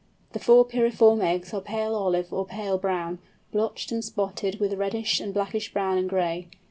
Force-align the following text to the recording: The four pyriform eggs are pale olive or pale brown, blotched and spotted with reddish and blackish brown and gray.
The 0.33 0.39
four 0.39 0.65
pyriform 0.65 1.21
eggs 1.21 1.53
are 1.53 1.61
pale 1.61 1.93
olive 1.93 2.33
or 2.33 2.43
pale 2.43 2.79
brown, 2.79 3.19
blotched 3.51 3.91
and 3.91 4.03
spotted 4.03 4.59
with 4.59 4.73
reddish 4.73 5.19
and 5.19 5.31
blackish 5.31 5.71
brown 5.71 5.99
and 5.99 6.09
gray. 6.09 6.47